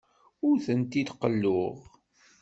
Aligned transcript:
Ur 0.47 0.55
tent-id-qelluɣ. 0.65 1.75